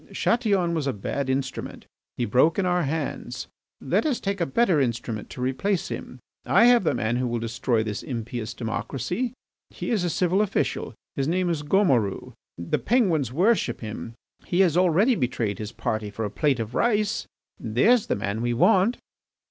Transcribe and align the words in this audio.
Chatillon 0.11 0.73
was 0.73 0.87
a 0.87 0.93
bad 0.93 1.29
instrument; 1.29 1.85
he 2.17 2.25
broke 2.25 2.57
in 2.57 2.65
our 2.65 2.81
hands. 2.81 3.45
Let 3.79 4.03
us 4.03 4.19
take 4.19 4.41
a 4.41 4.47
better 4.47 4.81
instrument 4.81 5.29
to 5.29 5.41
replace 5.41 5.89
him. 5.89 6.17
I 6.43 6.65
have 6.65 6.83
the 6.83 6.95
man 6.95 7.17
who 7.17 7.27
will 7.27 7.37
destroy 7.37 7.83
this 7.83 8.01
impious 8.01 8.55
democracy. 8.55 9.33
He 9.69 9.91
is 9.91 10.03
a 10.03 10.09
civil 10.09 10.41
official; 10.41 10.95
his 11.15 11.27
name 11.27 11.51
is 11.51 11.61
Gomoru. 11.61 12.33
The 12.57 12.79
Penguins 12.79 13.31
worship 13.31 13.81
him, 13.81 14.15
He 14.43 14.61
has 14.61 14.75
already 14.75 15.13
betrayed 15.13 15.59
his 15.59 15.71
party 15.71 16.09
for 16.09 16.25
a 16.25 16.31
plate 16.31 16.59
of 16.59 16.73
rice. 16.73 17.27
There's 17.59 18.07
the 18.07 18.15
man 18.15 18.41
we 18.41 18.55
want!" 18.55 18.97